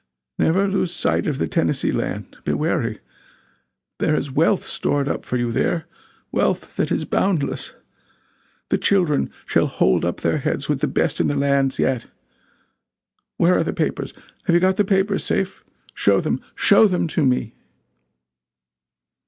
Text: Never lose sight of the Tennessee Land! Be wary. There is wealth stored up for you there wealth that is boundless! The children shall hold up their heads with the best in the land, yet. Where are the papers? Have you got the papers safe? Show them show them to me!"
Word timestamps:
Never 0.39 0.67
lose 0.67 0.91
sight 0.91 1.27
of 1.27 1.37
the 1.37 1.47
Tennessee 1.47 1.91
Land! 1.91 2.37
Be 2.43 2.53
wary. 2.53 2.97
There 3.99 4.15
is 4.15 4.31
wealth 4.31 4.65
stored 4.65 5.07
up 5.07 5.23
for 5.23 5.37
you 5.37 5.51
there 5.51 5.85
wealth 6.31 6.75
that 6.77 6.91
is 6.91 7.05
boundless! 7.05 7.73
The 8.69 8.79
children 8.79 9.29
shall 9.45 9.67
hold 9.67 10.03
up 10.03 10.21
their 10.21 10.39
heads 10.39 10.67
with 10.67 10.79
the 10.79 10.87
best 10.87 11.21
in 11.21 11.27
the 11.27 11.35
land, 11.35 11.77
yet. 11.77 12.07
Where 13.37 13.55
are 13.55 13.63
the 13.63 13.73
papers? 13.73 14.11
Have 14.45 14.55
you 14.55 14.59
got 14.59 14.77
the 14.77 14.83
papers 14.85 15.23
safe? 15.23 15.63
Show 15.93 16.19
them 16.19 16.41
show 16.55 16.87
them 16.87 17.07
to 17.09 17.23
me!" 17.23 17.53